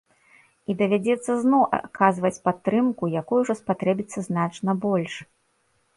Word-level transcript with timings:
І 0.73 0.75
давядзецца 0.79 1.31
зноў 1.43 1.63
аказваць 1.79 2.41
падтрымку, 2.49 3.03
якой 3.21 3.37
ужо 3.45 3.53
спатрэбіцца 3.63 4.19
значна 4.29 4.71
больш. 4.87 5.13